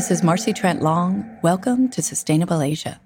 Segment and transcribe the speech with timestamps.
[0.00, 1.28] this is Marcy Trent Long.
[1.42, 2.98] Welcome to Sustainable Asia.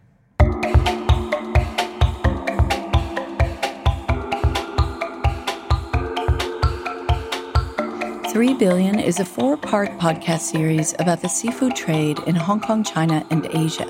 [8.31, 12.85] Three Billion is a four part podcast series about the seafood trade in Hong Kong,
[12.85, 13.89] China, and Asia.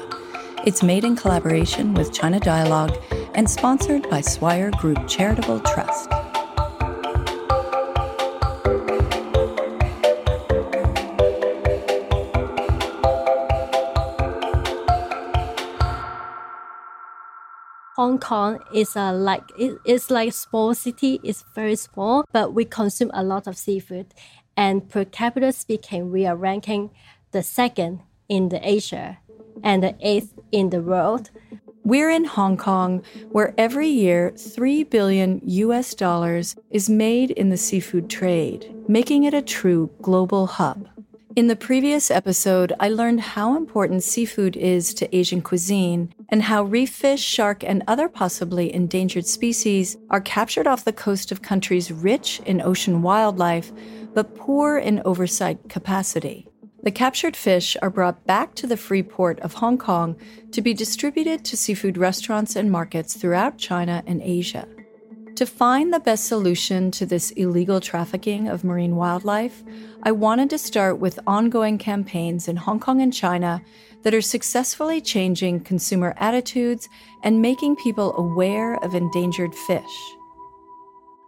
[0.65, 2.97] It's made in collaboration with China Dialogue
[3.35, 6.09] and sponsored by Swire Group Charitable Trust.
[18.05, 21.21] Hong Kong is a like it, it's like small city.
[21.23, 24.09] It's very small, but we consume a lot of seafood,
[24.59, 26.91] and per capita speaking, we are ranking
[27.31, 29.21] the second in the Asia
[29.63, 31.31] and the eighth in the world.
[31.83, 37.57] We're in Hong Kong, where every year 3 billion US dollars is made in the
[37.57, 40.91] seafood trade, making it a true global hub.
[41.37, 46.65] In the previous episode, I learned how important seafood is to Asian cuisine and how
[46.65, 51.93] reef fish, shark, and other possibly endangered species are captured off the coast of countries
[51.93, 53.71] rich in ocean wildlife
[54.15, 56.49] but poor in oversight capacity.
[56.83, 60.17] The captured fish are brought back to the free port of Hong Kong
[60.51, 64.67] to be distributed to seafood restaurants and markets throughout China and Asia.
[65.37, 69.63] To find the best solution to this illegal trafficking of marine wildlife,
[70.03, 73.63] I wanted to start with ongoing campaigns in Hong Kong and China
[74.05, 76.89] that are successfully changing consumer attitudes
[77.23, 80.15] and making people aware of endangered fish.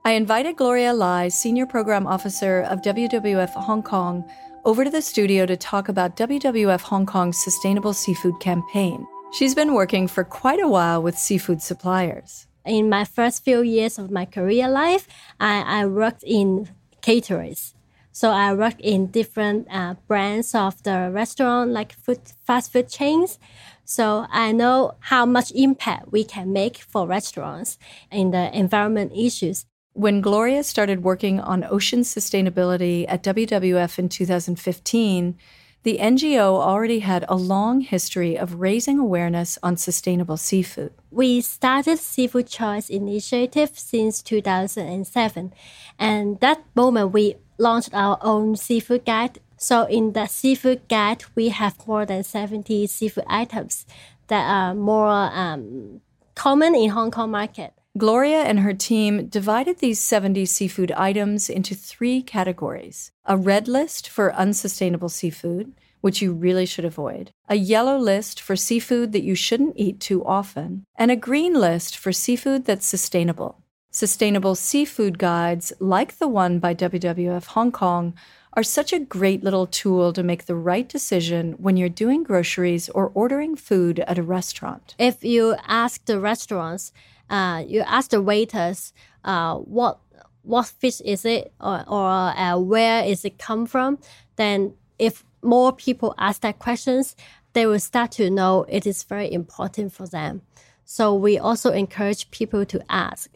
[0.04, 4.24] I invited Gloria Lai, Senior Program Officer of WWF Hong Kong,
[4.64, 9.04] over to the studio to talk about WWF Hong Kong's Sustainable Seafood campaign.
[9.32, 13.98] She's been working for quite a while with seafood suppliers in my first few years
[13.98, 15.06] of my career life,
[15.40, 16.68] I, I worked in
[17.00, 17.74] caterers.
[18.16, 23.38] So I worked in different uh, brands of the restaurant, like food, fast food chains.
[23.84, 27.76] So I know how much impact we can make for restaurants
[28.10, 29.66] in the environment issues.
[29.92, 35.36] When Gloria started working on ocean sustainability at WWF in 2015,
[35.82, 40.94] the NGO already had a long history of raising awareness on sustainable seafood.
[41.10, 45.52] We started Seafood Choice Initiative since 2007,
[45.98, 49.40] and that moment we launched our own seafood guide.
[49.56, 53.86] So in the seafood guide, we have more than 70 seafood items
[54.28, 56.00] that are more um,
[56.34, 57.72] common in Hong Kong market.
[57.96, 64.08] Gloria and her team divided these 70 seafood items into three categories a red list
[64.08, 69.34] for unsustainable seafood, which you really should avoid, a yellow list for seafood that you
[69.34, 73.62] shouldn't eat too often, and a green list for seafood that's sustainable.
[73.96, 78.12] Sustainable seafood guides, like the one by WWF Hong Kong,
[78.52, 82.90] are such a great little tool to make the right decision when you're doing groceries
[82.90, 84.94] or ordering food at a restaurant.
[84.98, 86.92] If you ask the restaurants,
[87.30, 88.92] uh, you ask the waiters
[89.24, 89.98] uh, what
[90.42, 93.98] what fish is it or, or uh, where is it come from,
[94.36, 97.16] then if more people ask that questions,
[97.54, 100.42] they will start to know it is very important for them.
[100.84, 103.30] So we also encourage people to ask.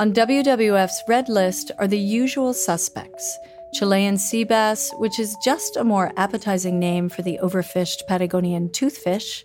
[0.00, 3.36] On WWF's red list are the usual suspects.
[3.74, 9.42] Chilean sea bass, which is just a more appetizing name for the overfished Patagonian toothfish,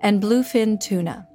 [0.00, 1.26] and bluefin tuna.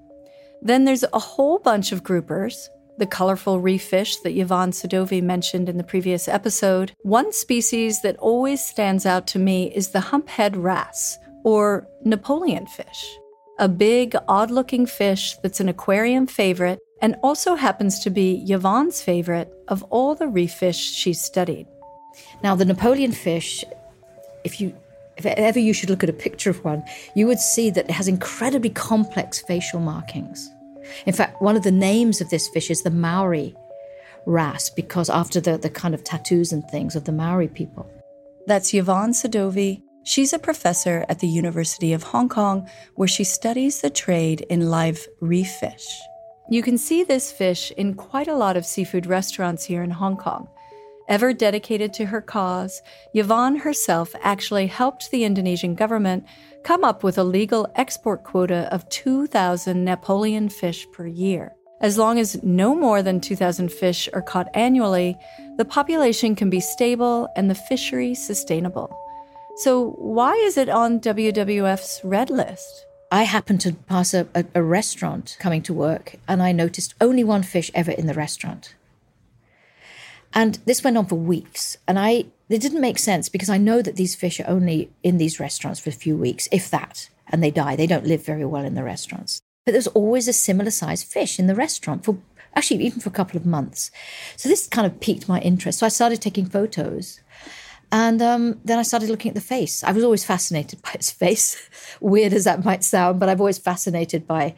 [0.61, 5.67] Then there's a whole bunch of groupers, the colorful reef fish that Yvonne Sadovy mentioned
[5.67, 6.93] in the previous episode.
[7.01, 13.17] One species that always stands out to me is the humphead wrasse, or Napoleon fish.
[13.61, 19.03] A big, odd looking fish that's an aquarium favorite and also happens to be Yvonne's
[19.03, 21.67] favorite of all the reef fish she's studied.
[22.41, 23.63] Now, the Napoleon fish,
[24.43, 24.75] if you
[25.15, 26.83] if ever you should look at a picture of one,
[27.15, 30.49] you would see that it has incredibly complex facial markings.
[31.05, 33.55] In fact, one of the names of this fish is the Maori
[34.25, 37.87] wrasse, because after the, the kind of tattoos and things of the Maori people.
[38.47, 39.83] That's Yvonne Sadovy.
[40.03, 44.69] She's a professor at the University of Hong Kong, where she studies the trade in
[44.69, 46.01] live reef fish.
[46.49, 50.17] You can see this fish in quite a lot of seafood restaurants here in Hong
[50.17, 50.49] Kong.
[51.07, 52.81] Ever dedicated to her cause,
[53.13, 56.25] Yvonne herself actually helped the Indonesian government
[56.63, 61.53] come up with a legal export quota of 2,000 Napoleon fish per year.
[61.79, 65.17] As long as no more than 2,000 fish are caught annually,
[65.57, 69.00] the population can be stable and the fishery sustainable.
[69.57, 72.85] So, why is it on WWF's red list?
[73.11, 77.23] I happened to pass a, a, a, restaurant coming to work, and I noticed only
[77.25, 78.73] one fish ever in the restaurant.
[80.33, 81.77] And this went on for weeks.
[81.87, 85.17] And I it didn't make sense because I know that these fish are only in
[85.17, 87.75] these restaurants for a few weeks, if that, and they die.
[87.75, 89.41] They don't live very well in the restaurants.
[89.65, 92.17] But there's always a similar sized fish in the restaurant for
[92.55, 93.91] actually even for a couple of months.
[94.35, 95.79] So this kind of piqued my interest.
[95.79, 97.21] So I started taking photos.
[97.91, 99.83] And um, then I started looking at the face.
[99.83, 101.57] I was always fascinated by its face,
[101.99, 104.55] weird as that might sound, but I've always fascinated by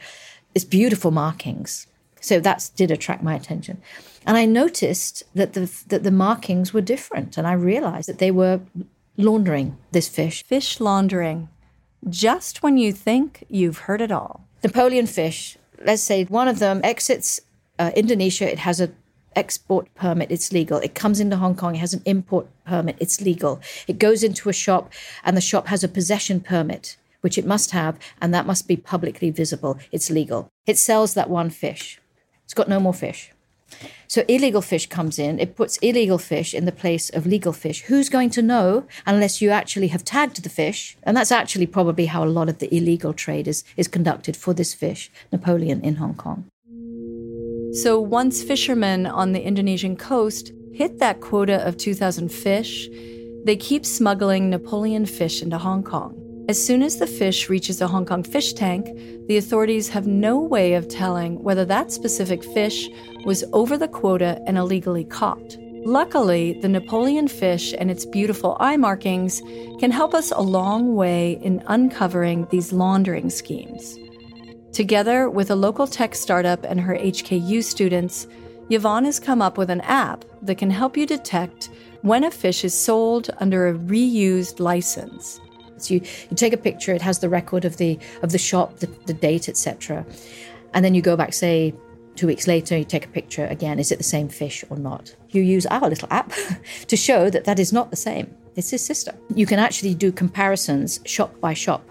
[0.53, 1.87] its beautiful markings.
[2.21, 3.81] So that did attract my attention.
[4.25, 8.31] And I noticed that the that the markings were different, and I realized that they
[8.31, 8.61] were
[9.17, 10.43] laundering this fish.
[10.45, 11.49] Fish laundering.
[12.09, 14.45] Just when you think you've heard it all.
[14.63, 15.57] Napoleon fish.
[15.83, 17.41] Let's say one of them exits
[17.77, 18.49] uh, Indonesia.
[18.49, 18.91] It has a
[19.35, 20.31] export permit.
[20.31, 20.77] It's legal.
[20.77, 21.75] It comes into Hong Kong.
[21.75, 22.95] It has an import permit.
[22.99, 23.61] It's legal.
[23.87, 24.91] It goes into a shop,
[25.23, 28.77] and the shop has a possession permit, which it must have, and that must be
[28.77, 29.79] publicly visible.
[29.91, 30.49] It's legal.
[30.65, 31.99] It sells that one fish.
[32.43, 33.31] It's got no more fish.
[34.07, 37.81] So illegal fish comes in, it puts illegal fish in the place of legal fish.
[37.83, 40.95] Who's going to know unless you actually have tagged the fish?
[41.03, 44.53] And that's actually probably how a lot of the illegal trade is, is conducted for
[44.53, 46.45] this fish, Napoleon in Hong Kong.
[47.73, 52.89] So once fishermen on the Indonesian coast hit that quota of 2,000 fish,
[53.45, 56.19] they keep smuggling Napoleon fish into Hong Kong.
[56.49, 58.89] As soon as the fish reaches a Hong Kong fish tank,
[59.27, 62.89] the authorities have no way of telling whether that specific fish
[63.23, 65.57] was over the quota and illegally caught.
[65.85, 69.41] Luckily, the Napoleon fish and its beautiful eye markings
[69.79, 73.97] can help us a long way in uncovering these laundering schemes.
[74.71, 78.25] Together with a local tech startup and her HKU students,
[78.69, 81.69] Yvonne has come up with an app that can help you detect
[82.01, 85.39] when a fish is sold under a reused license.
[85.77, 88.79] So you, you take a picture, it has the record of the of the shop,
[88.79, 90.05] the, the date, etc.
[90.73, 91.73] And then you go back, say,
[92.15, 93.79] two weeks later, you take a picture again.
[93.79, 95.15] Is it the same fish or not?
[95.29, 96.31] You use our little app
[96.87, 98.33] to show that that is not the same.
[98.55, 99.13] It's his sister.
[99.35, 101.89] You can actually do comparisons shop by shop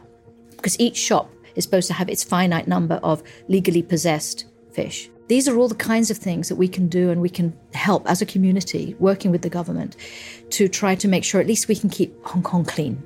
[0.56, 5.10] because each shop is supposed to have its finite number of legally possessed fish.
[5.32, 8.06] These are all the kinds of things that we can do and we can help
[8.06, 9.96] as a community working with the government
[10.50, 13.02] to try to make sure at least we can keep Hong Kong clean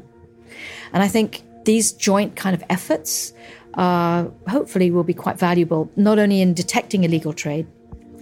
[0.92, 3.32] and I think these joint kind of efforts
[3.74, 7.68] uh, hopefully will be quite valuable, not only in detecting illegal trade,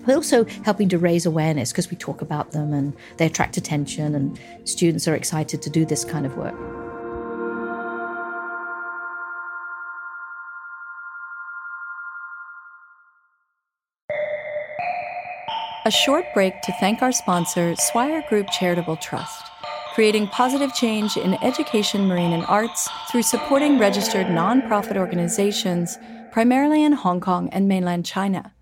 [0.05, 4.15] but also helping to raise awareness because we talk about them and they attract attention,
[4.15, 6.74] and students are excited to do this kind of work.
[15.87, 19.51] A short break to thank our sponsor, Swire Group Charitable Trust
[19.95, 25.99] creating positive change in education, marine, and arts through supporting registered nonprofit organizations,
[26.33, 28.53] primarily in Hong Kong and mainland China.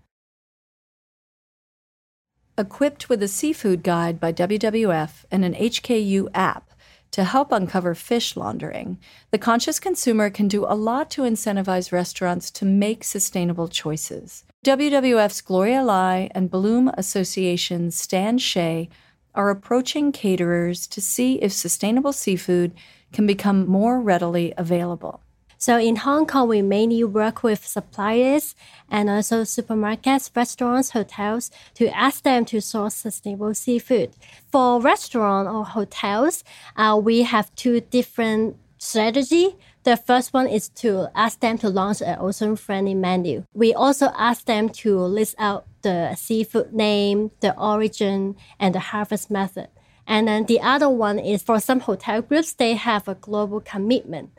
[2.55, 6.69] Equipped with a seafood guide by WWF and an HKU app
[7.13, 8.97] to help uncover fish laundering,
[9.31, 14.43] the conscious consumer can do a lot to incentivize restaurants to make sustainable choices.
[14.65, 18.89] WWF's Gloria Lai and Bloom Association's Stan Shea
[19.35, 22.73] are approaching caterers to see if sustainable seafood
[23.11, 25.22] can become more readily available.
[25.63, 28.53] So in Hong Kong, we mainly work with suppliers
[28.89, 34.11] and also supermarkets, restaurants, hotels to ask them to source sustainable seafood.
[34.51, 36.43] For restaurant or hotels,
[36.75, 39.55] uh, we have two different strategy.
[39.83, 43.45] The first one is to ask them to launch an ocean friendly menu.
[43.53, 49.31] We also ask them to list out the seafood name, the origin, and the harvest
[49.31, 49.69] method.
[50.05, 54.31] And then the other one is for some hotel groups, they have a global commitment.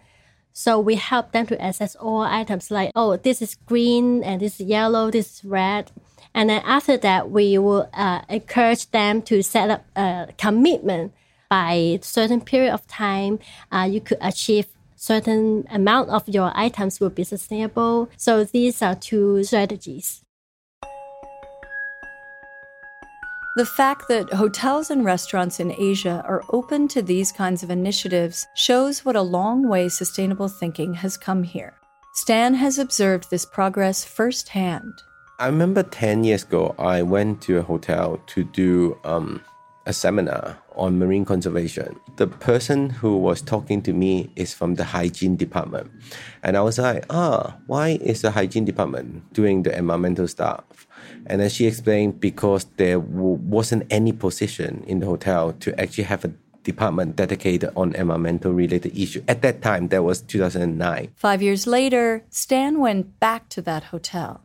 [0.54, 4.61] So we help them to assess all items like, oh, this is green and this
[4.61, 5.90] is yellow, this is red.
[6.32, 11.12] And then after that, we will uh, encourage them to set up a commitment
[11.50, 13.40] by certain period of time.
[13.73, 18.08] Uh, you could achieve certain amount of your items will be sustainable.
[18.16, 20.24] So these are two strategies.
[23.56, 28.44] The fact that hotels and restaurants in Asia are open to these kinds of initiatives
[28.56, 31.75] shows what a long way sustainable thinking has come here.
[32.14, 34.92] Stan has observed this progress firsthand.
[35.38, 39.40] I remember 10 years ago, I went to a hotel to do um,
[39.87, 41.99] a seminar on marine conservation.
[42.17, 45.91] The person who was talking to me is from the hygiene department.
[46.43, 50.87] And I was like, ah, why is the hygiene department doing the environmental stuff?
[51.26, 56.05] And then she explained because there w- wasn't any position in the hotel to actually
[56.05, 59.23] have a department dedicated on environmental related issue.
[59.29, 61.12] At that time, that was 2009.
[61.14, 64.41] Five years later, Stan went back to that hotel.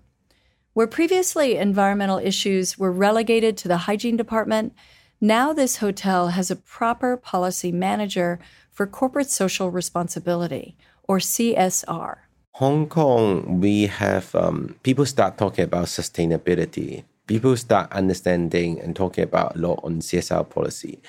[0.74, 4.74] Where previously environmental issues were relegated to the hygiene department,
[5.22, 8.40] Now, this hotel has a proper policy manager
[8.72, 12.16] for corporate social responsibility, or CSR.
[12.54, 17.04] Hong Kong, we have um, people start talking about sustainability.
[17.30, 21.00] People start understanding and talking about a lot on CSR policy.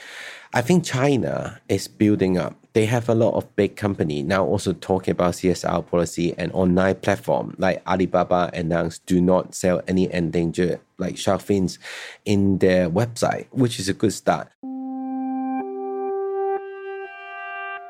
[0.53, 2.57] I think China is building up.
[2.75, 6.97] They have a lot of big company now also talking about CSR policy and online
[6.97, 11.79] platform like Alibaba announced do not sell any endangered like shark fins
[12.27, 14.51] in their website, which is a good start.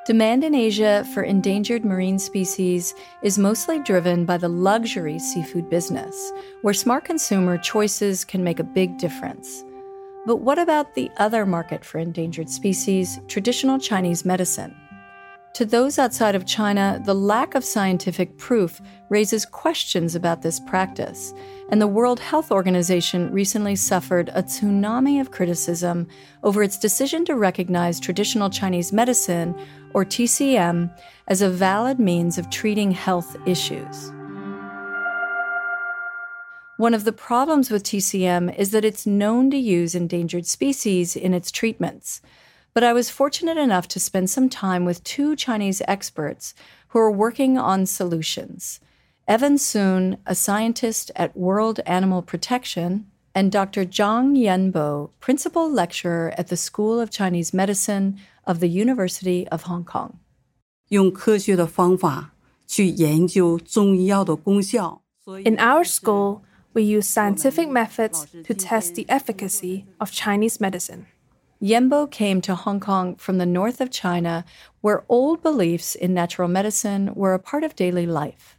[0.07, 6.33] Demand in Asia for endangered marine species is mostly driven by the luxury seafood business,
[6.63, 9.63] where smart consumer choices can make a big difference.
[10.27, 14.75] But what about the other market for endangered species, traditional Chinese medicine?
[15.55, 21.35] To those outside of China, the lack of scientific proof raises questions about this practice,
[21.71, 26.07] and the World Health Organization recently suffered a tsunami of criticism
[26.45, 29.55] over its decision to recognize traditional Chinese medicine,
[29.93, 34.13] or TCM, as a valid means of treating health issues.
[36.77, 41.35] One of the problems with TCM is that it's known to use endangered species in
[41.35, 42.23] its treatments
[42.75, 46.55] but I was fortunate enough to spend some time with two Chinese experts
[46.89, 48.81] who are working on solutions
[49.29, 53.85] Evan Sun, a scientist at World Animal Protection, and Dr.
[53.85, 59.85] Zhang Yanbo, principal lecturer at the School of Chinese Medicine of the University of Hong
[59.85, 60.19] Kong.
[60.89, 62.33] 用科学的方法
[62.67, 65.03] 去研究中医药的功效。
[65.45, 66.41] In our school,
[66.73, 71.05] we use scientific methods to test the efficacy of Chinese medicine.
[71.63, 74.47] Yanbo came to Hong Kong from the north of China,
[74.81, 78.57] where old beliefs in natural medicine were a part of daily life.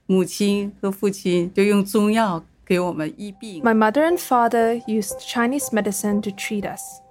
[3.64, 7.02] My mother and father used Chinese medicine to treat us.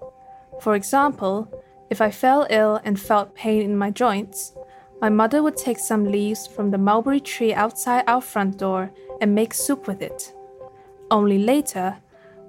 [0.61, 1.49] For example,
[1.91, 4.53] if I fell ill and felt pain in my joints,
[5.01, 9.35] my mother would take some leaves from the mulberry tree outside our front door and
[9.35, 10.33] make soup with it.
[11.11, 11.97] Only later,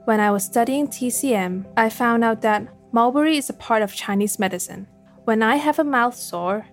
[0.05, 4.37] when I was studying TCM, I found out that Mulberry is a part of Chinese
[4.37, 4.87] medicine.
[5.23, 6.65] When I have a mouth sore,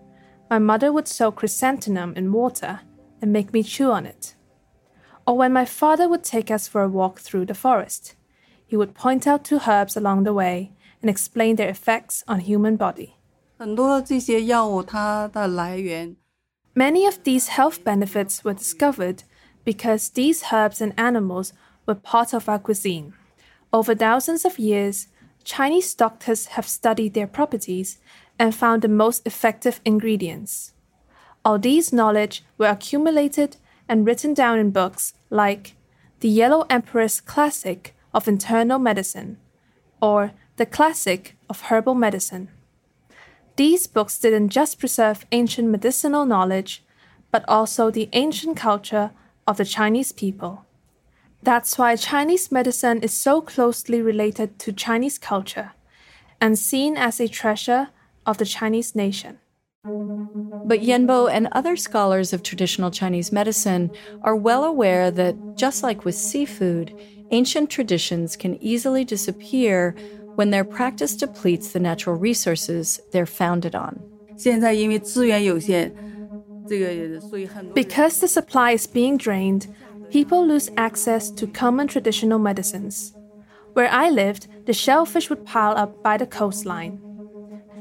[0.50, 2.80] my mother would soak chrysanthemum in water
[3.22, 4.34] and make me chew on it.
[5.26, 8.16] Or when my father would take us for a walk through the forest,
[8.66, 12.76] he would point out two herbs along the way and explain their effects on human
[12.76, 13.16] body.
[16.74, 19.22] Many of these health benefits were discovered
[19.64, 21.52] because these herbs and animals
[21.86, 23.14] were part of our cuisine.
[23.72, 25.08] Over thousands of years,
[25.44, 27.98] Chinese doctors have studied their properties
[28.38, 30.72] and found the most effective ingredients.
[31.44, 33.56] All these knowledge were accumulated
[33.88, 35.74] and written down in books like
[36.20, 39.38] The Yellow Emperor's Classic of Internal Medicine
[40.00, 42.48] or The Classic of Herbal Medicine.
[43.56, 46.84] These books didn't just preserve ancient medicinal knowledge,
[47.30, 49.10] but also the ancient culture
[49.46, 50.64] of the Chinese people.
[51.42, 55.72] That's why Chinese medicine is so closely related to Chinese culture
[56.40, 57.88] and seen as a treasure
[58.26, 59.38] of the Chinese nation.
[60.64, 63.90] But Yanbo and other scholars of traditional Chinese medicine
[64.22, 66.92] are well aware that, just like with seafood,
[67.30, 69.94] ancient traditions can easily disappear
[70.34, 74.04] when their practice depletes the natural resources they're founded on.
[77.74, 79.66] Because the supply is being drained,
[80.10, 83.14] people lose access to common traditional medicines.
[83.74, 87.00] Where I lived, the shellfish would pile up by the coastline.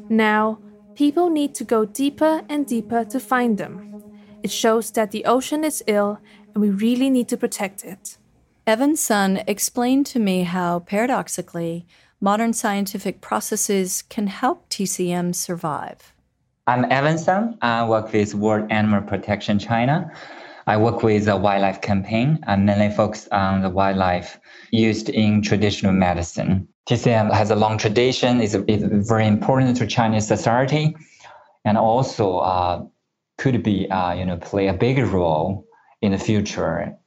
[0.09, 0.59] Now,
[0.95, 4.03] people need to go deeper and deeper to find them.
[4.43, 6.19] It shows that the ocean is ill
[6.53, 8.17] and we really need to protect it.
[8.65, 11.85] Evan Sun explained to me how, paradoxically,
[12.19, 16.13] modern scientific processes can help TCM survive.
[16.67, 17.57] I'm Evan Sun.
[17.61, 20.11] I work with World Animal Protection China.
[20.67, 22.39] I work with the wildlife campaign.
[22.45, 24.37] I'm mainly focused on the wildlife
[24.71, 26.67] used in traditional medicine.
[26.89, 28.41] TCM has a long tradition.
[28.41, 30.95] It's, it's very important to Chinese society,
[31.63, 32.85] and also uh,
[33.37, 35.65] could be uh, you know play a bigger role
[36.01, 36.97] in the future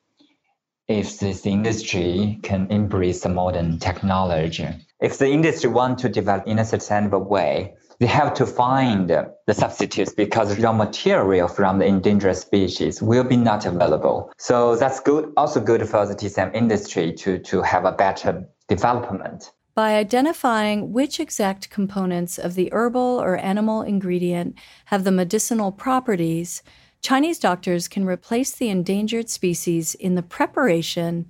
[0.89, 4.69] if this industry can embrace the modern technology.
[5.01, 9.55] If the industry want to develop in a sustainable way, they have to find the
[9.55, 14.33] substitutes because raw material from the endangered species will be not available.
[14.39, 19.53] So that's good, also good for the TCM industry to, to have a better development.
[19.75, 26.63] By identifying which exact components of the herbal or animal ingredient have the medicinal properties,
[27.03, 31.27] Chinese doctors can replace the endangered species in the preparation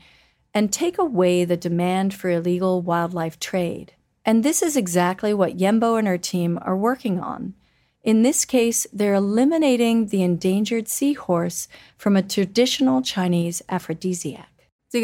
[0.55, 3.93] and take away the demand for illegal wildlife trade.
[4.31, 7.55] And this is exactly what Yanbo and her team are working on.
[8.05, 11.67] In this case, they're eliminating the endangered seahorse
[11.99, 14.69] from a traditional Chinese aphrodisiac.
[14.93, 15.01] We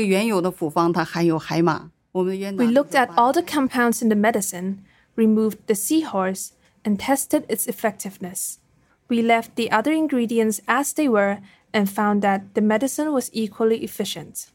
[2.68, 4.85] looked at all the compounds in the medicine,
[5.16, 6.52] removed the seahorse,
[6.85, 8.61] and tested its effectiveness.
[9.09, 11.40] We left the other ingredients as they were
[11.73, 14.52] and found that the medicine was equally efficient.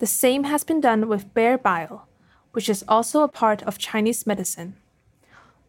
[0.00, 2.08] The same has been done with bear bile
[2.54, 4.74] which is also a part of Chinese medicine.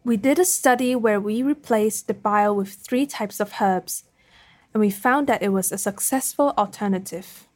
[0.04, 4.04] We did a study where we replaced the bile with three types of herbs,
[4.72, 7.48] and we found that it was a successful alternative.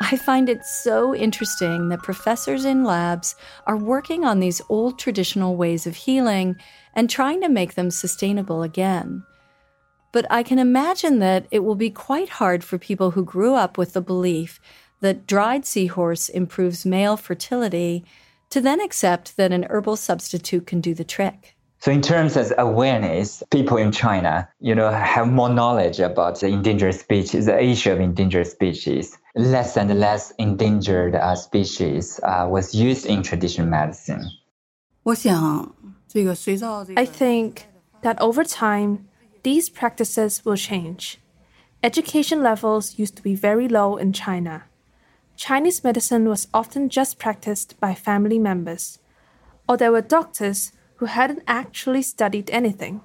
[0.00, 3.34] I find it so interesting that professors in labs
[3.66, 6.56] are working on these old traditional ways of healing
[6.94, 9.24] and trying to make them sustainable again.
[10.12, 13.76] But I can imagine that it will be quite hard for people who grew up
[13.78, 14.60] with the belief
[15.00, 18.04] that dried seahorse improves male fertility,
[18.50, 21.54] to then accept that an herbal substitute can do the trick?
[21.80, 26.48] So, in terms of awareness, people in China, you know, have more knowledge about the
[26.48, 29.16] endangered species, the issue of endangered species.
[29.36, 34.28] Less and less endangered uh, species uh, was used in traditional medicine.
[35.06, 35.14] I
[37.06, 37.66] think
[38.02, 39.08] that over time,
[39.44, 41.18] these practices will change.
[41.82, 44.64] Education levels used to be very low in China.
[45.38, 48.98] Chinese medicine was often just practiced by family members,
[49.68, 53.00] or there were doctors who hadn't actually studied anything.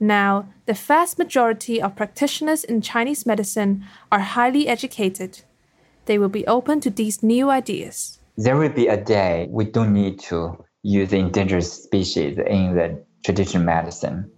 [0.00, 5.42] Now, the vast majority of practitioners in Chinese medicine are highly educated.
[6.06, 8.18] They will be open to these new ideas.
[8.38, 13.64] There will be a day we don't need to use endangered species in the traditional
[13.64, 14.30] medicine.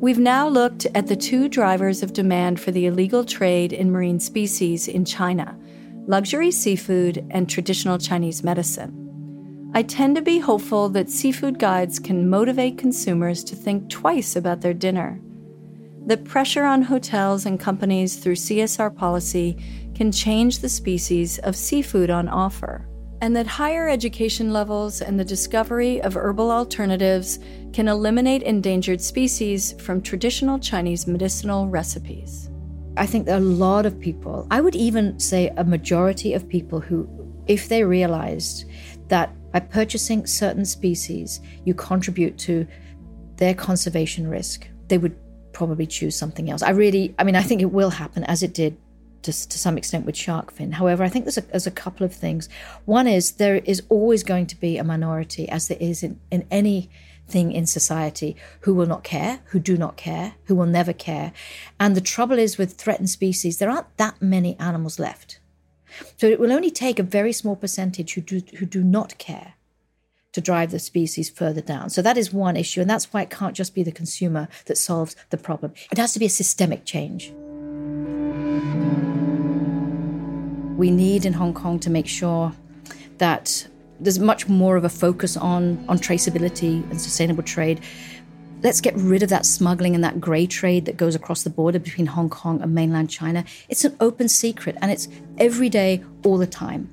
[0.00, 4.20] We've now looked at the two drivers of demand for the illegal trade in marine
[4.20, 5.58] species in China
[6.06, 9.70] luxury seafood and traditional Chinese medicine.
[9.74, 14.62] I tend to be hopeful that seafood guides can motivate consumers to think twice about
[14.62, 15.20] their dinner.
[16.06, 19.58] That pressure on hotels and companies through CSR policy
[19.94, 22.88] can change the species of seafood on offer.
[23.20, 27.40] And that higher education levels and the discovery of herbal alternatives
[27.72, 32.48] can eliminate endangered species from traditional Chinese medicinal recipes.
[32.96, 36.80] I think are a lot of people, I would even say a majority of people
[36.80, 37.08] who,
[37.48, 38.66] if they realized
[39.08, 42.66] that by purchasing certain species, you contribute to
[43.36, 45.16] their conservation risk, they would
[45.52, 46.62] probably choose something else.
[46.62, 48.76] I really, I mean, I think it will happen as it did
[49.22, 50.72] to, to some extent with shark fin.
[50.72, 52.48] However, I think there's a, there's a couple of things.
[52.84, 56.46] One is there is always going to be a minority, as there is in, in
[56.50, 56.90] any
[57.28, 61.32] thing in society who will not care, who do not care, who will never care.
[61.78, 65.40] And the trouble is with threatened species, there aren't that many animals left.
[66.16, 69.54] So it will only take a very small percentage who do, who do not care
[70.32, 71.90] to drive the species further down.
[71.90, 72.80] So that is one issue.
[72.80, 75.72] And that's why it can't just be the consumer that solves the problem.
[75.90, 77.32] It has to be a systemic change.
[80.78, 82.52] We need in Hong Kong to make sure
[83.18, 83.66] that
[83.98, 87.80] there's much more of a focus on, on traceability and sustainable trade.
[88.62, 91.80] Let's get rid of that smuggling and that grey trade that goes across the border
[91.80, 93.44] between Hong Kong and mainland China.
[93.68, 96.88] It's an open secret and it's every day, all the time.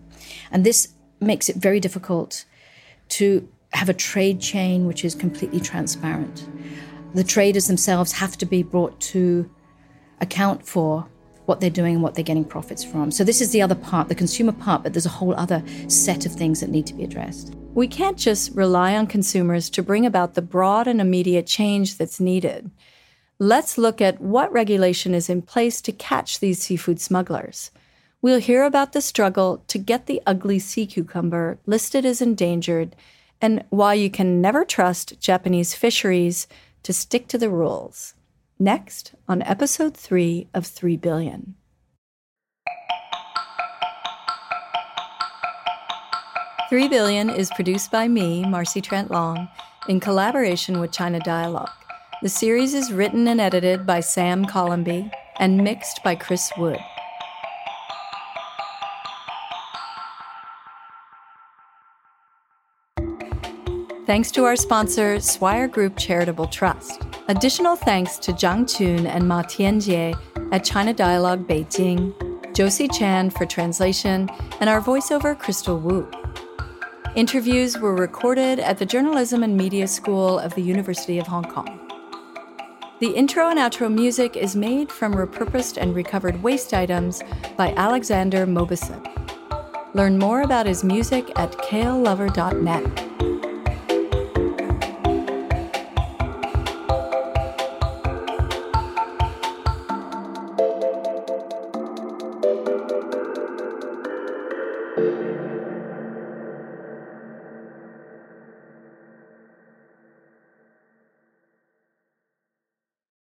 [0.51, 0.87] And this
[1.19, 2.43] makes it very difficult
[3.09, 6.49] to have a trade chain which is completely transparent.
[7.13, 9.47] The traders themselves have to be brought to
[10.21, 11.07] account for
[11.45, 13.11] what they're doing and what they're getting profits from.
[13.11, 16.25] So, this is the other part, the consumer part, but there's a whole other set
[16.25, 17.53] of things that need to be addressed.
[17.73, 22.19] We can't just rely on consumers to bring about the broad and immediate change that's
[22.19, 22.71] needed.
[23.37, 27.71] Let's look at what regulation is in place to catch these seafood smugglers.
[28.21, 32.95] We'll hear about the struggle to get the ugly sea cucumber listed as endangered
[33.39, 36.47] and why you can never trust Japanese fisheries
[36.81, 38.14] to stick to the rules.
[38.59, 41.55] Next on episode 3 of 3 Billion.
[46.69, 49.49] Three Billion is produced by me, Marcy Trent Long,
[49.89, 51.69] in collaboration with China Dialogue.
[52.21, 56.79] The series is written and edited by Sam Colombie and mixed by Chris Wood.
[64.05, 67.14] Thanks to our sponsor, Swire Group Charitable Trust.
[67.27, 70.15] Additional thanks to Zhang Chun and Ma Tianjie
[70.51, 72.13] at China Dialogue Beijing,
[72.53, 76.07] Josie Chan for translation, and our voiceover Crystal Wu.
[77.15, 81.79] Interviews were recorded at the Journalism and Media School of the University of Hong Kong.
[82.99, 87.23] The intro and outro music is made from repurposed and recovered waste items
[87.57, 89.03] by Alexander Mobison.
[89.95, 93.14] Learn more about his music at kalelover.net.